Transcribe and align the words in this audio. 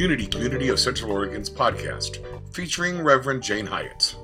Unity 0.00 0.26
Community 0.26 0.70
of 0.70 0.80
Central 0.80 1.12
Oregon's 1.12 1.50
podcast, 1.50 2.24
featuring 2.54 3.02
Reverend 3.02 3.42
Jane 3.42 3.66
Hyatt. 3.66 4.16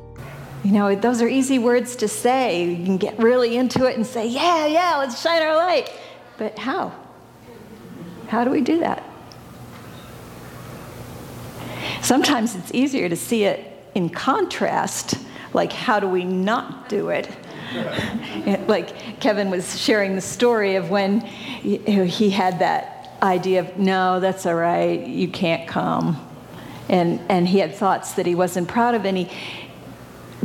You 0.64 0.72
know, 0.72 0.94
those 0.94 1.20
are 1.20 1.28
easy 1.28 1.58
words 1.58 1.96
to 1.96 2.08
say. 2.08 2.64
You 2.64 2.82
can 2.82 2.96
get 2.96 3.18
really 3.18 3.58
into 3.58 3.84
it 3.84 3.94
and 3.94 4.06
say, 4.06 4.26
yeah, 4.26 4.64
yeah, 4.64 4.96
let's 4.96 5.20
shine 5.20 5.42
our 5.42 5.54
light. 5.54 5.92
But 6.38 6.58
how? 6.58 6.94
How 8.28 8.42
do 8.42 8.50
we 8.50 8.62
do 8.62 8.78
that? 8.78 9.04
Sometimes 12.00 12.56
it's 12.56 12.72
easier 12.72 13.10
to 13.10 13.16
see 13.16 13.44
it 13.44 13.90
in 13.94 14.08
contrast, 14.08 15.18
like, 15.52 15.74
how 15.74 16.00
do 16.00 16.08
we 16.08 16.24
not 16.24 16.88
do 16.88 17.10
it? 17.10 17.28
like 18.66 19.20
Kevin 19.20 19.50
was 19.50 19.78
sharing 19.78 20.14
the 20.14 20.22
story 20.22 20.76
of 20.76 20.88
when 20.88 21.20
he 21.20 22.30
had 22.30 22.60
that 22.60 22.95
idea 23.22 23.60
of, 23.60 23.78
no, 23.78 24.20
that's 24.20 24.46
all 24.46 24.54
right, 24.54 25.06
you 25.06 25.28
can't 25.28 25.68
come. 25.68 26.22
And, 26.88 27.20
and 27.28 27.48
he 27.48 27.58
had 27.58 27.74
thoughts 27.74 28.12
that 28.14 28.26
he 28.26 28.34
wasn't 28.34 28.68
proud 28.68 28.94
of, 28.94 29.04
and 29.04 29.16
he, 29.16 29.30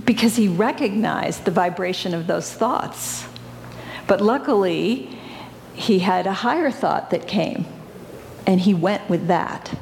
because 0.05 0.35
he 0.35 0.47
recognized 0.47 1.45
the 1.45 1.51
vibration 1.51 2.13
of 2.13 2.27
those 2.27 2.51
thoughts. 2.51 3.25
But 4.07 4.21
luckily, 4.21 5.17
he 5.73 5.99
had 5.99 6.27
a 6.27 6.33
higher 6.33 6.71
thought 6.71 7.11
that 7.11 7.27
came, 7.27 7.65
and 8.47 8.59
he 8.59 8.73
went 8.73 9.09
with 9.09 9.27
that. 9.27 9.77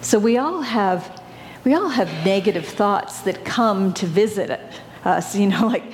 So 0.00 0.18
we 0.18 0.38
all 0.38 0.62
have, 0.62 1.22
we 1.64 1.74
all 1.74 1.88
have 1.88 2.08
negative 2.24 2.66
thoughts 2.66 3.20
that 3.22 3.44
come 3.44 3.92
to 3.94 4.06
visit 4.06 4.60
us, 5.04 5.36
you 5.36 5.48
know, 5.48 5.66
like 5.66 5.84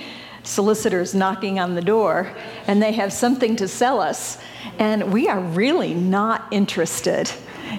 solicitors 0.42 1.14
knocking 1.14 1.58
on 1.58 1.74
the 1.74 1.82
door, 1.82 2.32
and 2.66 2.82
they 2.82 2.92
have 2.92 3.12
something 3.12 3.56
to 3.56 3.68
sell 3.68 4.00
us, 4.00 4.38
and 4.78 5.12
we 5.12 5.28
are 5.28 5.40
really 5.40 5.94
not 5.94 6.46
interested 6.50 7.30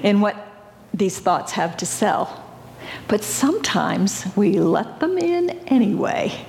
in 0.02 0.22
what 0.22 0.36
these 0.94 1.20
thoughts 1.20 1.53
have 1.53 1.75
to 1.78 1.86
sell. 1.86 2.44
But 3.08 3.23
sometimes 3.23 4.25
we 4.36 4.59
let 4.59 5.00
them 5.00 5.17
in 5.17 5.50
anyway. 5.67 6.45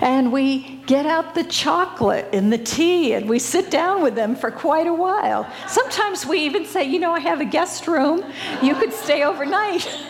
And 0.00 0.32
we 0.32 0.80
get 0.86 1.06
out 1.06 1.34
the 1.34 1.44
chocolate 1.44 2.28
and 2.32 2.52
the 2.52 2.58
tea 2.58 3.12
and 3.14 3.28
we 3.28 3.38
sit 3.38 3.70
down 3.70 4.02
with 4.02 4.16
them 4.16 4.34
for 4.34 4.50
quite 4.50 4.86
a 4.86 4.94
while. 4.94 5.50
Sometimes 5.68 6.26
we 6.26 6.40
even 6.40 6.66
say, 6.66 6.84
you 6.84 6.98
know, 6.98 7.12
I 7.12 7.20
have 7.20 7.40
a 7.40 7.44
guest 7.44 7.86
room, 7.86 8.24
you 8.62 8.74
could 8.74 8.92
stay 8.92 9.22
overnight. 9.22 9.88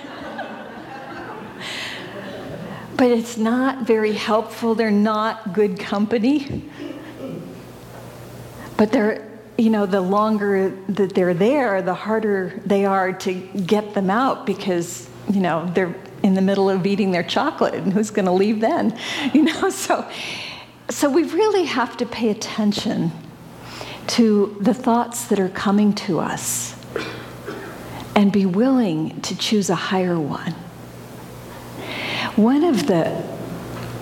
but 3.03 3.11
it's 3.11 3.36
not 3.36 3.84
very 3.84 4.12
helpful. 4.12 4.77
They're 4.77 4.89
not 4.89 5.53
good 5.53 5.77
company. 5.77 6.62
But 8.77 8.92
they're, 8.92 9.28
you 9.59 9.70
know, 9.70 9.86
the 9.86 10.00
longer 10.00 10.70
that 10.89 11.12
they're 11.12 11.34
there, 11.34 11.83
the 11.83 11.94
harder 11.94 12.62
they 12.64 12.84
are 12.84 13.12
to 13.12 13.34
get 13.34 13.94
them 13.94 14.09
out 14.09 14.47
because, 14.47 15.11
you 15.28 15.41
know, 15.41 15.69
they're 15.75 15.97
in 16.22 16.34
the 16.34 16.41
middle 16.41 16.70
of 16.70 16.86
eating 16.86 17.11
their 17.11 17.25
chocolate 17.25 17.75
and 17.75 17.92
who's 17.92 18.11
going 18.11 18.27
to 18.27 18.31
leave 18.31 18.61
then? 18.61 18.97
You 19.34 19.47
know, 19.47 19.69
so 19.69 20.09
so 20.89 21.11
we 21.11 21.25
really 21.25 21.64
have 21.64 21.97
to 21.97 22.06
pay 22.06 22.31
attention 22.31 23.11
to 24.14 24.56
the 24.61 24.75
thoughts 24.75 25.27
that 25.27 25.41
are 25.41 25.48
coming 25.48 25.92
to 26.06 26.20
us 26.20 26.77
and 28.14 28.31
be 28.31 28.47
willing 28.47 29.20
to 29.22 29.37
choose 29.37 29.70
a 29.70 29.75
higher 29.91 30.20
one. 30.20 30.55
One 32.36 32.64
of 32.64 32.86
the, 32.86 33.22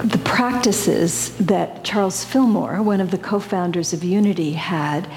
the 0.04 0.18
practices 0.18 1.36
that 1.38 1.82
Charles 1.82 2.24
Fillmore, 2.24 2.80
one 2.80 3.00
of 3.00 3.10
the 3.10 3.18
co 3.18 3.40
founders 3.40 3.92
of 3.92 4.04
Unity, 4.04 4.52
had 4.52 5.08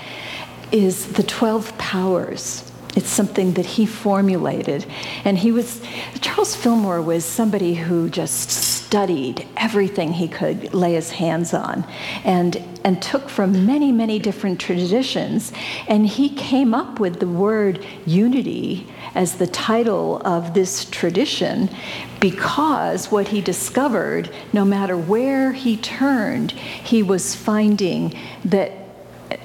is 0.71 1.13
the 1.13 1.21
12 1.21 1.77
powers. 1.77 2.71
It's 2.95 3.09
something 3.09 3.53
that 3.53 3.65
he 3.65 3.85
formulated. 3.85 4.87
And 5.25 5.37
he 5.37 5.51
was, 5.51 5.79
Charles 6.21 6.55
Fillmore 6.55 7.01
was 7.03 7.23
somebody 7.23 7.75
who 7.75 8.09
just 8.09 8.49
studied 8.93 9.47
everything 9.57 10.13
he 10.13 10.27
could 10.27 10.71
lay 10.71 10.93
his 10.93 11.09
hands 11.09 11.51
on 11.51 11.83
and, 12.23 12.61
and 12.83 13.01
took 13.01 13.27
from 13.27 13.65
many, 13.65 13.91
many 13.91 14.19
different 14.19 14.59
traditions. 14.59 15.51
And 15.87 16.05
he 16.05 16.29
came 16.29 16.75
up 16.75 16.99
with 16.99 17.19
the 17.19 17.27
word 17.27 17.83
unity 18.05 18.85
as 19.15 19.37
the 19.37 19.47
title 19.47 20.21
of 20.23 20.53
this 20.53 20.85
tradition 20.85 21.71
because 22.19 23.11
what 23.11 23.29
he 23.29 23.41
discovered, 23.41 24.29
no 24.53 24.63
matter 24.63 24.95
where 24.95 25.53
he 25.53 25.75
turned, 25.75 26.51
he 26.51 27.01
was 27.01 27.33
finding 27.33 28.15
that, 28.45 28.73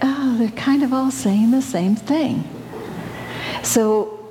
oh, 0.02 0.36
they're 0.38 0.50
kind 0.50 0.82
of 0.82 0.92
all 0.92 1.10
saying 1.10 1.52
the 1.52 1.62
same 1.62 1.96
thing. 1.96 2.44
So 3.62 4.28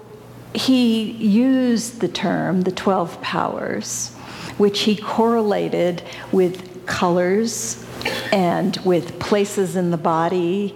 he 0.53 1.09
used 1.09 2.01
the 2.01 2.07
term, 2.07 2.61
the 2.61 2.71
12 2.71 3.19
powers, 3.23 4.11
which 4.57 4.81
he 4.81 4.95
correlated 4.95 6.01
with 6.31 6.85
colors 6.85 7.85
and 8.31 8.77
with 8.77 9.19
places 9.19 9.75
in 9.75 9.91
the 9.91 9.97
body 9.97 10.75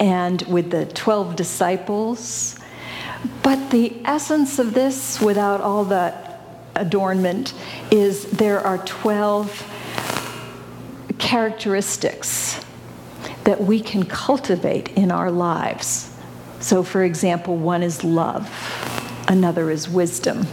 and 0.00 0.42
with 0.42 0.70
the 0.70 0.86
12 0.86 1.36
disciples. 1.36 2.58
But 3.42 3.70
the 3.70 3.94
essence 4.04 4.58
of 4.58 4.74
this, 4.74 5.20
without 5.20 5.60
all 5.60 5.84
the 5.84 6.14
adornment 6.74 7.54
is 7.90 8.24
there 8.30 8.60
are 8.60 8.78
12 8.78 9.68
characteristics 11.18 12.64
that 13.44 13.60
we 13.60 13.80
can 13.80 14.04
cultivate 14.04 14.90
in 14.92 15.10
our 15.10 15.30
lives. 15.30 16.10
So, 16.60 16.82
for 16.82 17.02
example, 17.04 17.56
one 17.56 17.82
is 17.82 18.04
love, 18.04 18.48
another 19.28 19.70
is 19.70 19.88
wisdom. 19.88 20.46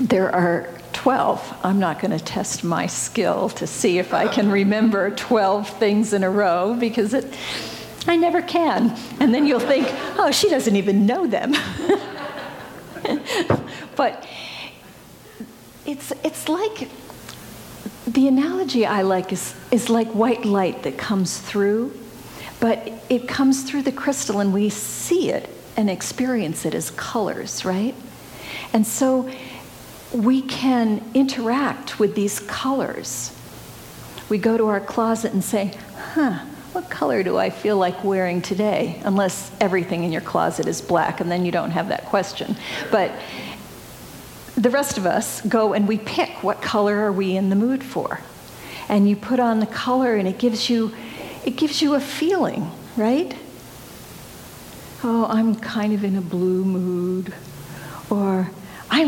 There 0.00 0.34
are 0.34 0.66
12. 0.94 1.58
I'm 1.62 1.78
not 1.78 2.00
going 2.00 2.16
to 2.16 2.24
test 2.24 2.64
my 2.64 2.86
skill 2.86 3.50
to 3.50 3.66
see 3.66 3.98
if 3.98 4.14
I 4.14 4.28
can 4.28 4.50
remember 4.50 5.10
12 5.10 5.68
things 5.78 6.14
in 6.14 6.24
a 6.24 6.30
row 6.30 6.74
because 6.74 7.12
it, 7.12 7.26
I 8.06 8.16
never 8.16 8.40
can. 8.40 8.96
And 9.20 9.34
then 9.34 9.46
you'll 9.46 9.60
think, 9.60 9.86
oh, 10.16 10.30
she 10.30 10.48
doesn't 10.48 10.74
even 10.74 11.04
know 11.04 11.26
them. 11.26 11.52
but 13.96 14.26
it's, 15.84 16.12
it's 16.24 16.48
like 16.48 16.88
the 18.06 18.26
analogy 18.26 18.86
I 18.86 19.02
like 19.02 19.34
is, 19.34 19.54
is 19.70 19.90
like 19.90 20.08
white 20.08 20.46
light 20.46 20.82
that 20.84 20.96
comes 20.96 21.38
through, 21.38 21.94
but 22.58 22.90
it 23.10 23.28
comes 23.28 23.64
through 23.64 23.82
the 23.82 23.92
crystal 23.92 24.40
and 24.40 24.54
we 24.54 24.70
see 24.70 25.30
it 25.30 25.50
and 25.76 25.90
experience 25.90 26.64
it 26.64 26.74
as 26.74 26.90
colors, 26.92 27.66
right? 27.66 27.94
And 28.72 28.86
so 28.86 29.30
we 30.12 30.42
can 30.42 31.02
interact 31.14 31.98
with 31.98 32.14
these 32.14 32.40
colors. 32.40 33.36
We 34.28 34.38
go 34.38 34.56
to 34.56 34.66
our 34.66 34.80
closet 34.80 35.32
and 35.32 35.42
say, 35.42 35.74
huh, 35.96 36.44
what 36.72 36.88
color 36.88 37.22
do 37.22 37.36
I 37.36 37.50
feel 37.50 37.76
like 37.76 38.04
wearing 38.04 38.42
today? 38.42 39.00
Unless 39.04 39.50
everything 39.60 40.04
in 40.04 40.12
your 40.12 40.20
closet 40.20 40.66
is 40.66 40.80
black, 40.80 41.20
and 41.20 41.30
then 41.30 41.44
you 41.44 41.52
don't 41.52 41.72
have 41.72 41.88
that 41.88 42.06
question. 42.06 42.56
But 42.90 43.12
the 44.56 44.70
rest 44.70 44.98
of 44.98 45.06
us 45.06 45.40
go 45.42 45.72
and 45.72 45.88
we 45.88 45.98
pick 45.98 46.42
what 46.42 46.60
color 46.60 46.98
are 46.98 47.12
we 47.12 47.36
in 47.36 47.50
the 47.50 47.56
mood 47.56 47.82
for. 47.82 48.20
And 48.88 49.08
you 49.08 49.16
put 49.16 49.40
on 49.40 49.60
the 49.60 49.66
color 49.66 50.16
and 50.16 50.28
it 50.28 50.38
gives 50.38 50.68
you 50.68 50.92
it 51.44 51.56
gives 51.56 51.80
you 51.80 51.94
a 51.94 52.00
feeling, 52.00 52.70
right? 52.96 53.34
Oh, 55.02 55.26
I'm 55.30 55.54
kind 55.54 55.94
of 55.94 56.04
in 56.04 56.16
a 56.16 56.20
blue 56.20 56.64
mood 56.64 57.32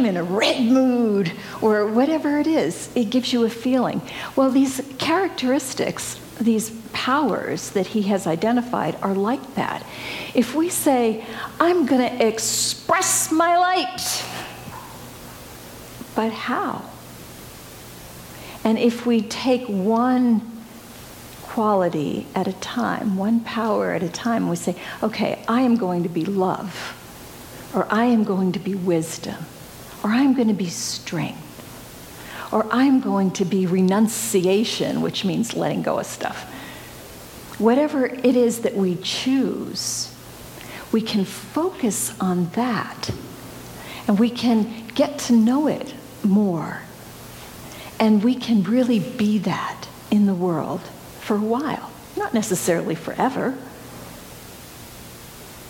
I'm 0.03 0.09
in 0.09 0.17
a 0.17 0.25
red 0.25 0.61
mood 0.61 1.31
or 1.61 1.87
whatever 1.87 2.41
it 2.41 2.49
is. 2.49 2.91
It 2.97 3.11
gives 3.11 3.33
you 3.33 3.45
a 3.45 3.49
feeling. 3.49 4.03
Well, 4.35 4.51
these 4.51 4.83
characteristics 4.99 6.19
these 6.41 6.71
powers 6.93 7.71
that 7.71 7.87
he 7.87 8.03
has 8.03 8.27
identified 8.27 8.97
are 9.01 9.15
like 9.15 9.55
that. 9.55 9.87
If 10.35 10.57
we 10.57 10.71
say, 10.71 11.25
I'm 11.61 11.87
going 11.87 12.01
to 12.01 12.27
express 12.27 13.31
my 13.31 13.57
light, 13.57 14.25
but 16.17 16.33
how? 16.33 16.83
And 18.65 18.79
if 18.79 19.07
we 19.07 19.23
take 19.23 19.67
one 19.69 20.65
quality 21.43 22.27
at 22.35 22.49
a 22.49 22.55
time, 22.55 23.17
one 23.17 23.39
power 23.39 23.93
at 23.93 24.03
a 24.03 24.09
time, 24.09 24.49
we 24.49 24.57
say, 24.57 24.75
okay, 25.01 25.45
I 25.47 25.61
am 25.61 25.77
going 25.77 26.03
to 26.03 26.09
be 26.09 26.25
love, 26.25 27.71
or 27.73 27.87
I 27.89 28.07
am 28.07 28.25
going 28.25 28.51
to 28.53 28.59
be 28.59 28.75
wisdom, 28.75 29.45
or 30.03 30.11
I 30.11 30.23
am 30.23 30.35
going 30.35 30.49
to 30.49 30.55
be 30.55 30.69
strength 30.69 31.39
or 32.53 32.67
I'm 32.71 33.01
going 33.01 33.31
to 33.33 33.45
be 33.45 33.67
renunciation, 33.67 35.01
which 35.01 35.25
means 35.25 35.55
letting 35.55 35.83
go 35.83 35.99
of 35.99 36.07
stuff. 36.07 36.45
Whatever 37.59 38.07
it 38.07 38.37
is 38.37 38.61
that 38.61 38.75
we 38.75 38.97
choose, 38.97 40.15
we 40.93 41.01
can 41.01 41.25
focus 41.25 42.19
on 42.21 42.51
that 42.51 43.11
and 44.07 44.19
we 44.19 44.29
can 44.29 44.87
get 44.89 45.19
to 45.21 45.33
know 45.33 45.67
it 45.67 45.95
more. 46.23 46.83
And 47.99 48.23
we 48.23 48.35
can 48.35 48.63
really 48.65 48.99
be 48.99 49.39
that 49.39 49.89
in 50.11 50.27
the 50.27 50.35
world 50.35 50.81
for 51.21 51.37
a 51.37 51.41
while, 51.41 51.91
not 52.17 52.35
necessarily 52.35 52.95
forever. 52.95 53.57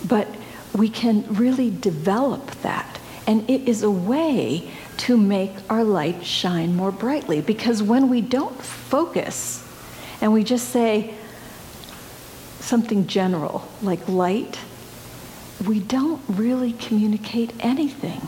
But 0.05 0.29
we 0.75 0.89
can 0.89 1.25
really 1.35 1.71
develop 1.71 2.51
that. 2.63 2.92
And 3.27 3.49
it 3.49 3.69
is 3.69 3.83
a 3.83 3.91
way 3.91 4.71
to 4.99 5.17
make 5.17 5.53
our 5.71 5.85
light 5.85 6.25
shine 6.25 6.75
more 6.75 6.91
brightly. 6.91 7.41
Because 7.41 7.83
when 7.83 8.09
we 8.09 8.21
don't 8.21 8.61
focus 8.61 9.67
and 10.21 10.33
we 10.33 10.45
just 10.45 10.69
say 10.71 11.15
something 12.61 13.07
general 13.07 13.69
like 13.83 14.09
light, 14.09 14.59
we 15.67 15.81
don't 15.81 16.21
really 16.29 16.73
communicate 16.73 17.53
anything. 17.61 18.27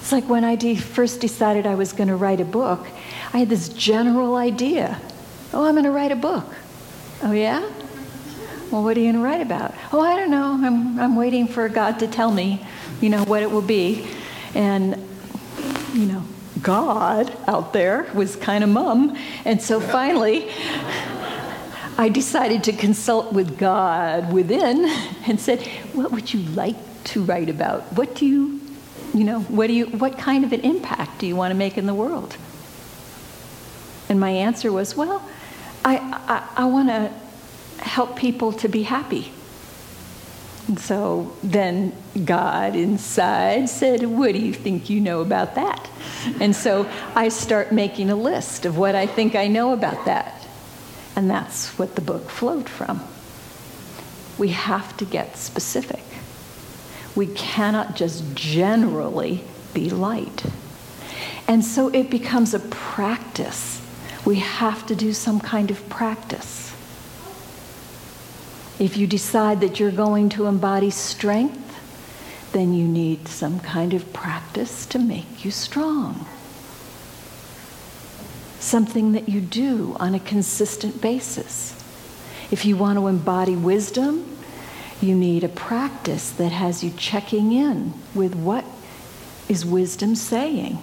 It's 0.00 0.12
like 0.12 0.28
when 0.28 0.42
I 0.42 0.54
de- 0.54 0.74
first 0.74 1.20
decided 1.20 1.66
I 1.66 1.74
was 1.74 1.92
going 1.92 2.08
to 2.08 2.16
write 2.16 2.40
a 2.40 2.44
book, 2.44 2.86
I 3.34 3.38
had 3.38 3.50
this 3.50 3.68
general 3.68 4.36
idea. 4.36 4.98
Oh, 5.52 5.64
I'm 5.64 5.74
going 5.74 5.84
to 5.84 5.90
write 5.90 6.12
a 6.12 6.16
book. 6.16 6.46
Oh, 7.22 7.32
yeah? 7.32 7.68
Well, 8.70 8.82
what 8.82 8.98
are 8.98 9.00
you 9.00 9.12
going 9.12 9.16
to 9.16 9.22
write 9.22 9.40
about? 9.40 9.74
Oh, 9.92 10.00
I 10.00 10.14
don't 10.14 10.30
know. 10.30 10.60
I'm, 10.62 11.00
I'm 11.00 11.16
waiting 11.16 11.48
for 11.48 11.66
God 11.70 12.00
to 12.00 12.06
tell 12.06 12.30
me, 12.30 12.66
you 13.00 13.08
know, 13.08 13.24
what 13.24 13.42
it 13.42 13.50
will 13.50 13.62
be. 13.62 14.06
And, 14.54 15.08
you 15.94 16.04
know, 16.04 16.22
God 16.62 17.34
out 17.46 17.72
there 17.72 18.10
was 18.12 18.36
kind 18.36 18.62
of 18.62 18.68
mum. 18.68 19.16
And 19.46 19.62
so 19.62 19.80
finally, 19.80 20.50
I 21.96 22.10
decided 22.10 22.64
to 22.64 22.74
consult 22.74 23.32
with 23.32 23.58
God 23.58 24.34
within 24.34 24.84
and 25.26 25.40
said, 25.40 25.66
What 25.94 26.12
would 26.12 26.34
you 26.34 26.40
like 26.50 26.76
to 27.04 27.22
write 27.22 27.48
about? 27.48 27.84
What 27.94 28.14
do 28.14 28.26
you, 28.26 28.60
you 29.14 29.24
know, 29.24 29.40
what, 29.40 29.68
do 29.68 29.72
you, 29.72 29.86
what 29.86 30.18
kind 30.18 30.44
of 30.44 30.52
an 30.52 30.60
impact 30.60 31.20
do 31.20 31.26
you 31.26 31.36
want 31.36 31.52
to 31.52 31.56
make 31.56 31.78
in 31.78 31.86
the 31.86 31.94
world? 31.94 32.36
And 34.10 34.20
my 34.20 34.30
answer 34.30 34.70
was, 34.70 34.94
Well, 34.94 35.26
I, 35.86 35.96
I, 35.96 36.64
I 36.64 36.64
want 36.66 36.88
to 36.88 37.10
help 37.78 38.16
people 38.16 38.52
to 38.52 38.68
be 38.68 38.82
happy. 38.82 39.32
And 40.68 40.78
so 40.78 41.34
then 41.42 41.94
God 42.24 42.76
inside 42.76 43.70
said, 43.70 44.02
What 44.02 44.32
do 44.32 44.38
you 44.38 44.52
think 44.52 44.90
you 44.90 45.00
know 45.00 45.22
about 45.22 45.54
that? 45.54 45.88
And 46.40 46.54
so 46.54 46.88
I 47.14 47.30
start 47.30 47.72
making 47.72 48.10
a 48.10 48.16
list 48.16 48.66
of 48.66 48.76
what 48.76 48.94
I 48.94 49.06
think 49.06 49.34
I 49.34 49.46
know 49.46 49.72
about 49.72 50.04
that. 50.04 50.46
And 51.16 51.30
that's 51.30 51.78
what 51.78 51.94
the 51.94 52.02
book 52.02 52.28
flowed 52.28 52.68
from. 52.68 53.02
We 54.36 54.48
have 54.50 54.96
to 54.98 55.04
get 55.04 55.36
specific. 55.36 56.04
We 57.16 57.26
cannot 57.26 57.96
just 57.96 58.34
generally 58.34 59.42
be 59.74 59.90
light. 59.90 60.44
And 61.48 61.64
so 61.64 61.88
it 61.88 62.10
becomes 62.10 62.52
a 62.52 62.60
practice. 62.60 63.80
We 64.24 64.36
have 64.36 64.86
to 64.86 64.94
do 64.94 65.14
some 65.14 65.40
kind 65.40 65.70
of 65.70 65.88
practice. 65.88 66.67
If 68.78 68.96
you 68.96 69.06
decide 69.06 69.60
that 69.60 69.80
you're 69.80 69.90
going 69.90 70.28
to 70.30 70.46
embody 70.46 70.90
strength, 70.90 71.64
then 72.52 72.72
you 72.72 72.86
need 72.86 73.28
some 73.28 73.60
kind 73.60 73.92
of 73.92 74.12
practice 74.12 74.86
to 74.86 74.98
make 74.98 75.44
you 75.44 75.50
strong 75.50 76.26
something 78.60 79.12
that 79.12 79.28
you 79.28 79.40
do 79.40 79.96
on 79.98 80.14
a 80.14 80.20
consistent 80.20 81.00
basis. 81.00 81.74
If 82.50 82.64
you 82.64 82.76
want 82.76 82.98
to 82.98 83.06
embody 83.06 83.56
wisdom, 83.56 84.36
you 85.00 85.14
need 85.14 85.44
a 85.44 85.48
practice 85.48 86.30
that 86.32 86.52
has 86.52 86.82
you 86.82 86.90
checking 86.90 87.52
in 87.52 87.94
with 88.14 88.34
what 88.34 88.64
is 89.48 89.64
wisdom 89.64 90.14
saying. 90.14 90.78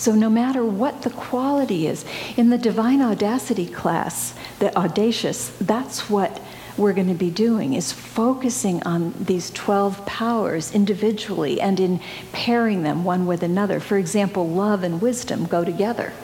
So, 0.00 0.14
no 0.14 0.30
matter 0.30 0.64
what 0.64 1.02
the 1.02 1.10
quality 1.10 1.86
is, 1.86 2.06
in 2.34 2.48
the 2.48 2.56
Divine 2.56 3.02
Audacity 3.02 3.66
class, 3.66 4.32
the 4.58 4.74
audacious, 4.74 5.50
that's 5.60 6.08
what 6.08 6.40
we're 6.78 6.94
going 6.94 7.08
to 7.08 7.14
be 7.14 7.28
doing 7.28 7.74
is 7.74 7.92
focusing 7.92 8.82
on 8.84 9.12
these 9.20 9.50
12 9.50 10.06
powers 10.06 10.74
individually 10.74 11.60
and 11.60 11.78
in 11.78 12.00
pairing 12.32 12.82
them 12.82 13.04
one 13.04 13.26
with 13.26 13.42
another. 13.42 13.78
For 13.78 13.98
example, 13.98 14.48
love 14.48 14.84
and 14.84 15.02
wisdom 15.02 15.44
go 15.44 15.66
together. 15.66 16.14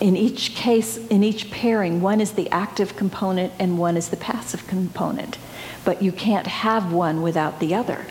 In 0.00 0.16
each 0.16 0.56
case, 0.56 0.96
in 0.96 1.22
each 1.22 1.52
pairing, 1.52 2.00
one 2.00 2.20
is 2.20 2.32
the 2.32 2.50
active 2.50 2.96
component 2.96 3.52
and 3.60 3.78
one 3.78 3.96
is 3.96 4.08
the 4.08 4.16
passive 4.16 4.66
component. 4.66 5.38
But 5.84 6.02
you 6.02 6.10
can't 6.10 6.48
have 6.48 6.92
one 6.92 7.22
without 7.22 7.60
the 7.60 7.76
other. 7.76 8.04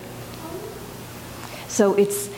So 1.68 1.94
it's, 1.96 2.30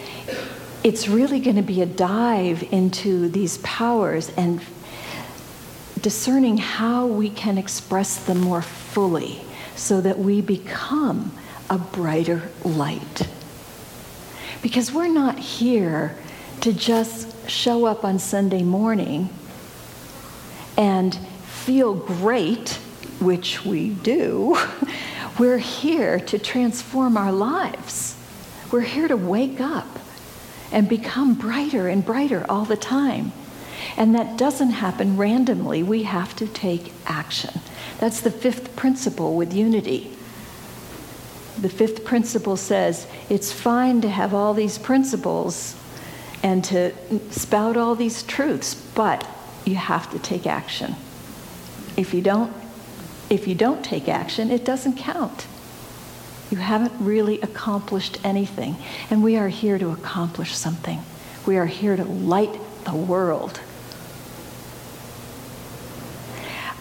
it's 0.87 1.09
really 1.09 1.41
going 1.41 1.57
to 1.57 1.61
be 1.61 1.81
a 1.81 1.85
dive 1.85 2.63
into 2.71 3.27
these 3.27 3.57
powers 3.57 4.31
and 4.37 4.61
discerning 5.99 6.55
how 6.55 7.05
we 7.05 7.29
can 7.29 7.57
express 7.57 8.23
them 8.23 8.39
more 8.39 8.61
fully 8.61 9.41
so 9.75 9.99
that 9.99 10.17
we 10.17 10.39
become 10.39 11.29
a 11.69 11.77
brighter 11.77 12.41
light. 12.63 13.27
Because 14.61 14.89
we're 14.93 15.09
not 15.09 15.37
here 15.37 16.15
to 16.61 16.71
just 16.71 17.49
show 17.49 17.85
up 17.85 18.05
on 18.05 18.17
Sunday 18.17 18.63
morning 18.63 19.27
and 20.77 21.13
feel 21.43 21.95
great, 21.95 22.69
which 23.19 23.65
we 23.65 23.89
do. 23.89 24.57
We're 25.37 25.57
here 25.57 26.21
to 26.21 26.39
transform 26.39 27.17
our 27.17 27.33
lives. 27.33 28.15
We're 28.71 28.81
here 28.81 29.09
to 29.09 29.17
wake 29.17 29.59
up 29.59 29.85
and 30.71 30.89
become 30.89 31.33
brighter 31.33 31.87
and 31.87 32.05
brighter 32.05 32.45
all 32.49 32.65
the 32.65 32.77
time. 32.77 33.31
And 33.95 34.13
that 34.15 34.37
doesn't 34.37 34.71
happen 34.71 35.17
randomly. 35.17 35.83
We 35.83 36.03
have 36.03 36.35
to 36.37 36.47
take 36.47 36.93
action. 37.05 37.61
That's 37.99 38.21
the 38.21 38.31
fifth 38.31 38.75
principle 38.75 39.35
with 39.35 39.53
unity. 39.53 40.11
The 41.59 41.69
fifth 41.69 42.05
principle 42.05 42.57
says 42.57 43.07
it's 43.29 43.51
fine 43.51 44.01
to 44.01 44.09
have 44.09 44.33
all 44.33 44.53
these 44.53 44.77
principles 44.77 45.75
and 46.43 46.63
to 46.65 46.93
spout 47.31 47.77
all 47.77 47.95
these 47.95 48.23
truths, 48.23 48.75
but 48.75 49.27
you 49.65 49.75
have 49.75 50.11
to 50.11 50.19
take 50.19 50.45
action. 50.45 50.95
If 51.95 52.13
you 52.13 52.21
don't, 52.21 52.53
if 53.29 53.47
you 53.47 53.55
don't 53.55 53.83
take 53.83 54.07
action, 54.07 54.51
it 54.51 54.63
doesn't 54.63 54.97
count. 54.97 55.47
You 56.49 56.57
haven't 56.57 56.93
really 56.99 57.41
accomplished 57.41 58.19
anything. 58.23 58.77
And 59.09 59.23
we 59.23 59.35
are 59.37 59.49
here 59.49 59.77
to 59.77 59.91
accomplish 59.91 60.55
something. 60.55 61.01
We 61.45 61.57
are 61.57 61.65
here 61.65 61.95
to 61.95 62.03
light 62.03 62.57
the 62.85 62.95
world. 62.95 63.59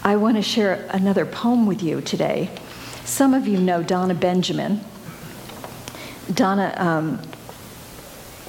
I 0.04 0.16
want 0.16 0.36
to 0.36 0.42
share 0.42 0.88
another 0.90 1.26
poem 1.26 1.66
with 1.66 1.82
you 1.82 2.00
today. 2.00 2.50
Some 3.04 3.34
of 3.34 3.48
you 3.48 3.58
know 3.58 3.82
Donna 3.82 4.14
Benjamin. 4.14 4.80
Donna 6.32 6.74
um, 6.76 7.22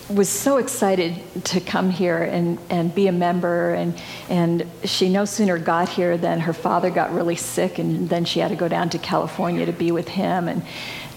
was 0.09 0.29
so 0.29 0.57
excited 0.57 1.21
to 1.45 1.59
come 1.59 1.89
here 1.89 2.23
and, 2.23 2.57
and 2.69 2.95
be 2.95 3.07
a 3.07 3.11
member, 3.11 3.73
and, 3.73 3.99
and 4.29 4.65
she 4.85 5.09
no 5.09 5.25
sooner 5.25 5.57
got 5.57 5.89
here 5.89 6.17
than 6.17 6.39
her 6.39 6.53
father 6.53 6.89
got 6.89 7.11
really 7.11 7.35
sick, 7.35 7.77
and 7.77 8.09
then 8.09 8.23
she 8.23 8.39
had 8.39 8.49
to 8.49 8.55
go 8.55 8.67
down 8.67 8.89
to 8.91 8.97
California 8.97 9.65
to 9.65 9.73
be 9.73 9.91
with 9.91 10.07
him. 10.07 10.47
And 10.47 10.63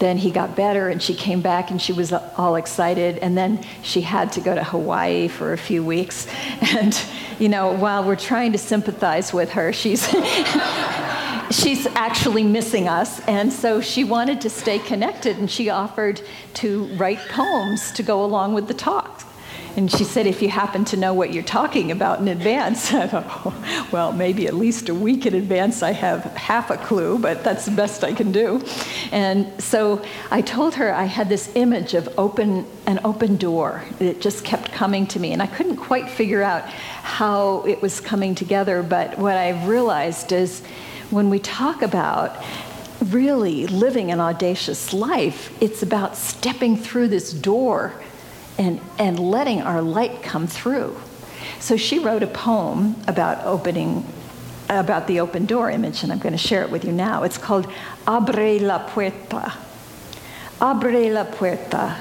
then 0.00 0.16
he 0.16 0.30
got 0.30 0.56
better, 0.56 0.88
and 0.88 1.00
she 1.00 1.14
came 1.14 1.40
back, 1.40 1.70
and 1.70 1.80
she 1.80 1.92
was 1.92 2.12
all 2.12 2.56
excited. 2.56 3.18
And 3.18 3.38
then 3.38 3.64
she 3.82 4.00
had 4.00 4.32
to 4.32 4.40
go 4.40 4.54
to 4.54 4.64
Hawaii 4.64 5.28
for 5.28 5.52
a 5.52 5.58
few 5.58 5.84
weeks. 5.84 6.26
And 6.60 6.98
you 7.38 7.48
know, 7.48 7.72
while 7.72 8.04
we're 8.04 8.16
trying 8.16 8.52
to 8.52 8.58
sympathize 8.58 9.32
with 9.32 9.50
her, 9.52 9.72
she's 9.72 10.06
she's 11.50 11.86
actually 11.88 12.44
missing 12.44 12.88
us. 12.88 13.20
And 13.26 13.52
so 13.52 13.80
she 13.80 14.04
wanted 14.04 14.40
to 14.42 14.50
stay 14.50 14.78
connected, 14.78 15.38
and 15.38 15.50
she 15.50 15.70
offered 15.70 16.20
to 16.54 16.86
write 16.96 17.18
poems 17.28 17.92
to 17.92 18.02
go 18.02 18.24
along 18.24 18.54
with 18.54 18.68
the 18.68 18.74
talk. 18.74 19.26
And 19.76 19.90
she 19.90 20.02
said, 20.02 20.26
if 20.26 20.42
you 20.42 20.48
happen 20.48 20.84
to 20.86 20.96
know 20.96 21.14
what 21.14 21.32
you're 21.32 21.44
talking 21.44 21.92
about 21.92 22.18
in 22.18 22.26
advance, 22.26 22.92
I 22.94 23.06
thought, 23.06 23.24
oh, 23.28 23.88
well, 23.92 24.12
maybe 24.12 24.46
at 24.48 24.54
least 24.54 24.88
a 24.88 24.94
week 24.94 25.26
in 25.26 25.34
advance 25.34 25.82
I 25.82 25.92
have 25.92 26.24
half 26.36 26.70
a 26.70 26.76
clue, 26.76 27.18
but 27.18 27.44
that's 27.44 27.66
the 27.66 27.70
best 27.70 28.02
I 28.02 28.12
can 28.12 28.32
do. 28.32 28.62
And 29.12 29.62
so 29.62 30.04
I 30.30 30.40
told 30.40 30.74
her 30.74 30.92
I 30.92 31.04
had 31.04 31.28
this 31.28 31.52
image 31.54 31.94
of 31.94 32.08
open 32.18 32.66
an 32.86 32.98
open 33.04 33.36
door. 33.36 33.84
It 34.00 34.20
just 34.20 34.44
kept 34.44 34.72
coming 34.72 35.06
to 35.08 35.20
me, 35.20 35.32
and 35.32 35.40
I 35.40 35.46
couldn't 35.46 35.76
quite 35.76 36.10
figure 36.10 36.42
out 36.42 36.68
how 36.68 37.64
it 37.64 37.80
was 37.80 38.00
coming 38.00 38.34
together. 38.34 38.82
But 38.82 39.18
what 39.18 39.36
I've 39.36 39.68
realized 39.68 40.32
is 40.32 40.62
when 41.10 41.28
we 41.28 41.38
talk 41.40 41.82
about 41.82 42.36
really 43.06 43.66
living 43.66 44.10
an 44.10 44.20
audacious 44.20 44.92
life, 44.92 45.52
it's 45.60 45.82
about 45.82 46.16
stepping 46.16 46.76
through 46.76 47.08
this 47.08 47.32
door 47.32 47.92
and, 48.58 48.80
and 48.98 49.18
letting 49.18 49.60
our 49.62 49.82
light 49.82 50.22
come 50.22 50.46
through. 50.46 50.96
So 51.58 51.76
she 51.76 51.98
wrote 51.98 52.22
a 52.22 52.26
poem 52.26 52.96
about 53.08 53.44
opening, 53.44 54.06
about 54.68 55.06
the 55.06 55.20
open 55.20 55.46
door 55.46 55.70
image, 55.70 56.02
and 56.02 56.12
I'm 56.12 56.18
going 56.18 56.32
to 56.32 56.38
share 56.38 56.62
it 56.62 56.70
with 56.70 56.84
you 56.84 56.92
now. 56.92 57.24
It's 57.24 57.38
called 57.38 57.66
Abre 58.06 58.60
la 58.60 58.78
puerta. 58.86 59.54
Abre 60.60 61.12
la 61.12 61.24
puerta. 61.24 61.96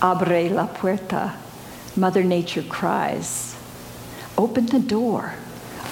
Abre 0.00 0.50
la 0.50 0.66
puerta. 0.66 1.36
Mother 1.96 2.24
Nature 2.24 2.62
cries. 2.62 3.56
Open 4.38 4.66
the 4.66 4.80
door. 4.80 5.34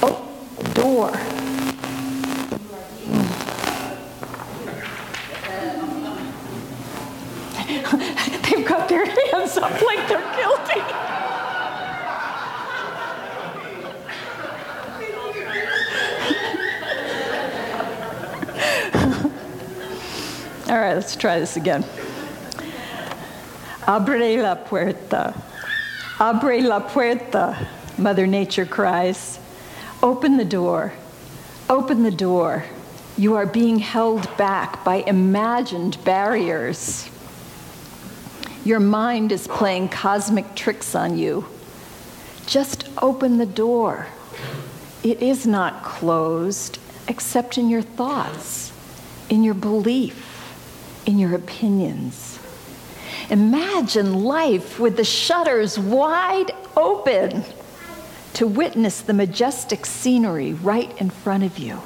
Oh, 0.03 0.27
door. 0.73 1.13
they've 7.69 8.67
got 8.67 8.89
their 8.89 9.05
hands 9.05 9.48
up 9.63 9.83
like 9.83 10.09
they're 10.09 10.35
guilty. 10.37 10.81
All 20.71 20.79
right, 20.79 20.95
let's 20.95 21.17
try 21.17 21.41
this 21.41 21.57
again. 21.57 21.83
Abre 23.87 24.37
la 24.43 24.55
puerta. 24.55 25.35
Abre 26.19 26.61
la 26.61 26.81
puerta, 26.81 27.67
Mother 27.97 28.27
Nature 28.27 28.67
cries. 28.67 29.39
Open 30.03 30.37
the 30.37 30.45
door. 30.45 30.93
Open 31.71 32.03
the 32.03 32.11
door. 32.11 32.65
You 33.17 33.35
are 33.37 33.47
being 33.47 33.79
held 33.79 34.37
back 34.37 34.85
by 34.85 34.97
imagined 34.97 35.97
barriers. 36.05 37.09
Your 38.65 38.81
mind 38.81 39.33
is 39.33 39.47
playing 39.47 39.89
cosmic 39.89 40.55
tricks 40.55 40.95
on 40.95 41.17
you. 41.19 41.47
Just 42.47 42.89
open 43.01 43.39
the 43.39 43.47
door. 43.47 44.07
It 45.03 45.23
is 45.23 45.47
not 45.47 45.85
closed 45.85 46.79
except 47.07 47.57
in 47.57 47.69
your 47.69 47.83
thoughts, 47.83 48.73
in 49.31 49.45
your 49.45 49.55
belief 49.55 50.29
in 51.09 51.19
your 51.19 51.35
opinions. 51.35 52.39
Imagine 53.31 54.25
life 54.25 54.79
with 54.79 54.99
the 54.99 55.05
shutters 55.05 55.79
wide 55.79 56.51
open 56.77 57.45
to 58.35 58.47
witness 58.47 59.01
the 59.01 59.15
majestic 59.15 59.87
scenery 59.87 60.53
right 60.53 60.95
in 61.01 61.09
front 61.09 61.45
of 61.45 61.59
you. 61.59 61.81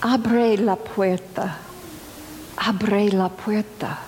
Abre 0.00 0.60
la 0.60 0.76
puerta. 0.76 1.56
Abre 2.56 3.12
la 3.12 3.28
puerta. 3.28 3.98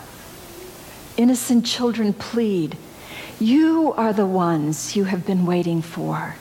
Innocent 1.23 1.65
children 1.65 2.15
plead, 2.15 2.77
You 3.39 3.95
are 3.97 4.13
the 4.13 4.27
ones 4.27 4.97
you 4.97 5.05
have 5.05 5.25
been 5.25 5.47
waiting 5.47 5.81
for. 5.81 6.35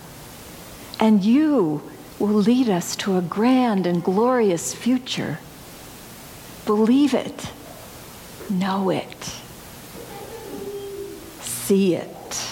And 0.99 1.23
you 1.23 1.83
will 2.17 2.29
lead 2.29 2.67
us 2.67 2.95
to 2.95 3.15
a 3.15 3.21
grand 3.21 3.85
and 3.85 4.03
glorious 4.03 4.73
future. 4.73 5.37
Believe 6.65 7.13
it, 7.13 7.51
know 8.49 8.89
it, 8.89 9.23
see 11.41 11.93
it. 11.93 12.47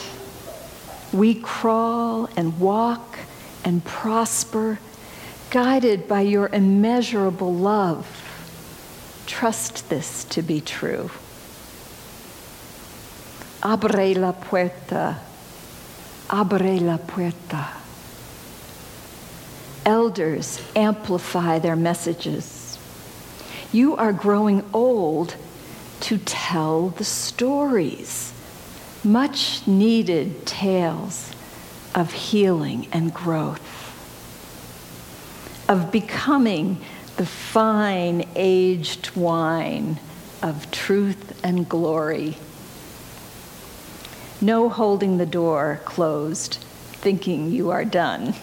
We 1.12 1.34
crawl 1.34 2.30
and 2.38 2.60
walk 2.60 3.18
and 3.66 3.84
prosper, 3.84 4.78
guided 5.50 6.08
by 6.08 6.22
your 6.22 6.48
immeasurable 6.50 7.56
love. 7.56 8.06
Trust 9.26 9.90
this 9.90 10.24
to 10.26 10.44
be 10.44 10.62
true. 10.62 11.10
Abre 13.62 14.16
la 14.16 14.32
puerta, 14.32 15.20
abre 16.30 16.80
la 16.80 16.98
puerta. 16.98 17.68
Elders 19.86 20.62
amplify 20.76 21.60
their 21.60 21.76
messages 21.76 22.60
you 23.72 23.96
are 23.96 24.14
growing 24.14 24.64
old 24.74 25.36
to 26.02 26.18
tell 26.18 26.90
the 26.90 27.04
stories, 27.04 28.34
much 29.04 29.66
needed 29.68 30.46
tales 30.46 31.32
of 31.94 32.12
healing 32.12 32.88
and 32.92 33.14
growth, 33.14 33.62
of 35.68 35.92
becoming 35.92 36.82
the 37.18 37.26
fine 37.26 38.28
aged 38.36 39.16
wine 39.16 40.00
of 40.42 40.72
truth 40.72 41.40
and 41.44 41.68
glory. 41.70 42.38
No 44.42 44.70
holding 44.70 45.18
the 45.18 45.26
door 45.26 45.82
closed, 45.84 46.56
thinking 46.94 47.52
you 47.52 47.72
are 47.72 47.84
done. 47.84 48.34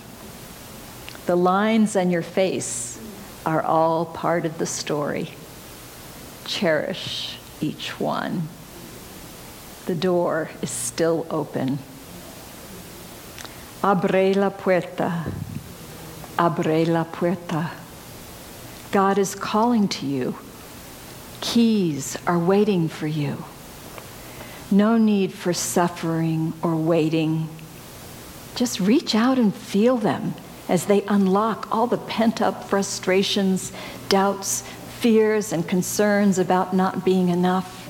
The 1.25 1.37
lines 1.37 1.97
on 1.97 2.11
your 2.11 2.23
face 2.23 3.01
are 3.47 3.63
all 3.63 4.05
part 4.05 4.45
of 4.45 4.59
the 4.59 4.67
story. 4.67 5.31
Cherish 6.45 7.39
each 7.61 7.99
one. 7.99 8.49
The 9.87 9.95
door 9.95 10.51
is 10.61 10.71
still 10.71 11.27
open. 11.31 11.79
Abre 13.83 14.35
la 14.37 14.51
puerta. 14.51 15.33
Abre 16.39 16.87
la 16.87 17.05
puerta. 17.05 17.71
God 18.93 19.17
is 19.17 19.35
calling 19.35 19.89
to 19.89 20.07
you. 20.07 20.37
Keys 21.41 22.17
are 22.27 22.39
waiting 22.39 22.89
for 22.89 23.07
you. 23.07 23.45
No 24.71 24.97
need 24.97 25.33
for 25.33 25.53
suffering 25.53 26.53
or 26.61 26.75
waiting. 26.75 27.49
Just 28.57 28.81
reach 28.81 29.15
out 29.15 29.39
and 29.39 29.55
feel 29.55 29.97
them 29.97 30.35
as 30.69 30.87
they 30.87 31.03
unlock 31.03 31.69
all 31.71 31.87
the 31.87 31.99
pent 31.99 32.43
up 32.43 32.65
frustrations, 32.65 33.71
doubts, 34.09 34.63
fears, 34.99 35.53
and 35.53 35.69
concerns 35.69 36.39
about 36.39 36.75
not 36.75 37.05
being 37.05 37.29
enough. 37.29 37.85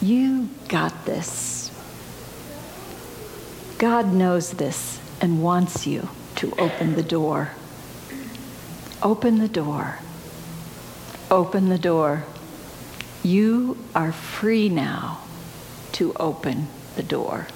You 0.00 0.48
got 0.68 1.04
this. 1.04 1.70
God 3.76 4.12
knows 4.12 4.52
this 4.52 5.00
and 5.20 5.42
wants 5.42 5.86
you 5.86 6.08
to 6.36 6.52
open 6.58 6.94
the 6.94 7.02
door. 7.02 7.50
Open 9.02 9.38
the 9.38 9.48
door. 9.48 9.98
Open 11.30 11.68
the 11.68 11.78
door. 11.78 12.24
You 13.22 13.76
are 13.94 14.12
free 14.12 14.70
now 14.70 15.18
to 15.92 16.12
open 16.14 16.68
the 16.96 17.02
door. 17.02 17.46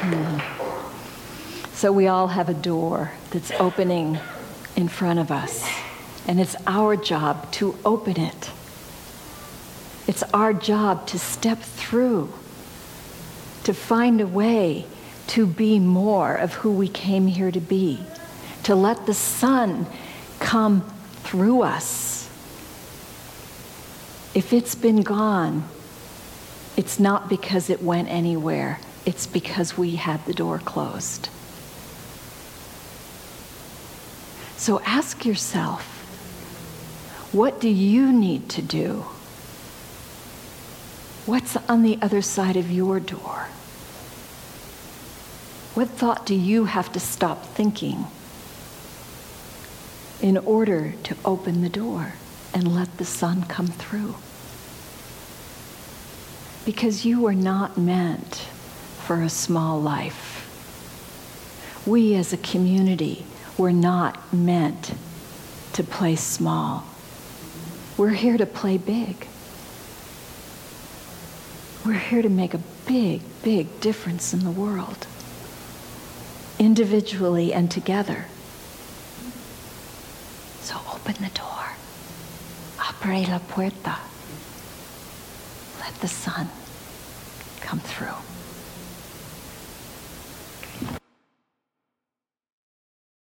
Hmm. 0.00 0.38
So 1.74 1.92
we 1.92 2.08
all 2.08 2.28
have 2.28 2.48
a 2.48 2.54
door 2.54 3.12
that's 3.30 3.50
opening 3.52 4.18
in 4.76 4.88
front 4.88 5.18
of 5.18 5.30
us, 5.30 5.68
and 6.26 6.40
it's 6.40 6.56
our 6.66 6.96
job 6.96 7.50
to 7.52 7.76
open 7.84 8.20
it. 8.20 8.50
It's 10.06 10.22
our 10.34 10.52
job 10.52 11.06
to 11.08 11.18
step 11.18 11.60
through, 11.60 12.32
to 13.64 13.72
find 13.72 14.20
a 14.20 14.26
way 14.26 14.86
to 15.28 15.46
be 15.46 15.78
more 15.78 16.34
of 16.34 16.54
who 16.54 16.72
we 16.72 16.88
came 16.88 17.28
here 17.28 17.50
to 17.50 17.60
be, 17.60 18.00
to 18.64 18.74
let 18.74 19.06
the 19.06 19.14
sun 19.14 19.86
come 20.38 20.82
through 21.22 21.62
us. 21.62 22.28
If 24.34 24.52
it's 24.52 24.74
been 24.74 25.02
gone, 25.02 25.64
it's 26.76 26.98
not 26.98 27.28
because 27.28 27.68
it 27.68 27.82
went 27.82 28.08
anywhere, 28.08 28.80
it's 29.04 29.26
because 29.26 29.76
we 29.76 29.96
had 29.96 30.24
the 30.26 30.32
door 30.32 30.58
closed. 30.58 31.28
So 34.56 34.80
ask 34.80 35.26
yourself 35.26 35.88
what 37.32 37.60
do 37.60 37.68
you 37.68 38.12
need 38.12 38.50
to 38.50 38.62
do? 38.62 39.06
What's 41.24 41.56
on 41.68 41.82
the 41.82 41.98
other 42.02 42.20
side 42.20 42.56
of 42.56 42.70
your 42.70 43.00
door? 43.00 43.48
What 45.74 45.88
thought 45.88 46.26
do 46.26 46.34
you 46.34 46.66
have 46.66 46.92
to 46.92 47.00
stop 47.00 47.46
thinking 47.46 48.06
in 50.22 50.38
order 50.38 50.94
to 51.02 51.16
open 51.24 51.60
the 51.60 51.68
door 51.68 52.14
and 52.54 52.74
let 52.74 52.96
the 52.96 53.04
sun 53.04 53.42
come 53.42 53.66
through? 53.66 54.14
Because 56.64 57.04
you 57.04 57.20
were 57.20 57.34
not 57.34 57.76
meant 57.76 58.36
for 59.04 59.20
a 59.20 59.28
small 59.28 59.80
life. 59.80 60.48
We 61.84 62.14
as 62.14 62.32
a 62.32 62.36
community 62.38 63.26
we're 63.58 63.72
not 63.72 64.32
meant 64.32 64.94
to 65.74 65.84
play 65.84 66.16
small. 66.16 66.84
We're 67.96 68.10
here 68.10 68.38
to 68.38 68.46
play 68.46 68.78
big. 68.78 69.26
We're 71.84 71.92
here 71.94 72.22
to 72.22 72.28
make 72.28 72.54
a 72.54 72.60
big, 72.86 73.20
big 73.42 73.80
difference 73.80 74.32
in 74.32 74.44
the 74.44 74.50
world, 74.50 75.06
individually 76.58 77.52
and 77.52 77.70
together. 77.70 78.26
Open 81.04 81.20
the 81.20 81.30
door. 81.30 81.64
Abre 82.78 83.26
la 83.28 83.40
puerta. 83.40 83.98
Let 85.80 85.94
the 86.00 86.06
sun 86.06 86.48
come 87.60 87.80
through. 87.80 88.31